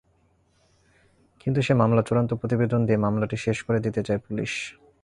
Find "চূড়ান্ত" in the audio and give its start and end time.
2.07-2.31